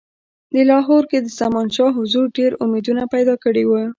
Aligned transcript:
د 0.53 0.55
لاهور 0.69 1.03
کې 1.11 1.19
د 1.21 1.27
زمانشاه 1.39 1.95
حضور 1.97 2.25
ډېر 2.37 2.51
امیدونه 2.65 3.03
پیدا 3.13 3.35
کړي 3.43 3.63
وه. 3.69 3.81